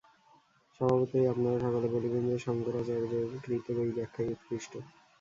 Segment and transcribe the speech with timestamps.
[0.75, 4.73] স্বভাবতই আপনারা সকলে বলিবেন যে, শঙ্করাচার্যকৃত এই ব্যাখ্যাই উৎকৃষ্ট।